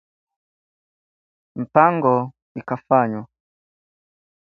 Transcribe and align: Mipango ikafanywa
Mipango 1.57 2.33
ikafanywa 2.59 3.23